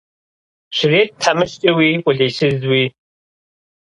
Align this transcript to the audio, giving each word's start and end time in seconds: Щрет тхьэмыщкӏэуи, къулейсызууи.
Щрет 0.75 1.09
тхьэмыщкӏэуи, 1.19 1.89
къулейсызууи. 2.03 2.83